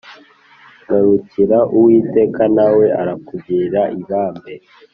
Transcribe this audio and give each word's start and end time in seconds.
Garukira 0.87 1.57
uwiteka 1.77 2.43
nawe 2.55 2.85
arakugirira 3.01 3.81
ibambe 4.01 4.53